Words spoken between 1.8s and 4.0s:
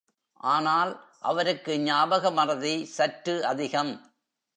ஞாபகமறதி சற்று அதிகம்.